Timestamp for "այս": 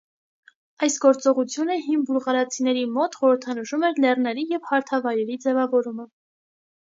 0.85-0.93